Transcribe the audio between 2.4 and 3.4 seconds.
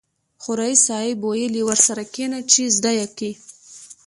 چې زده يې کې.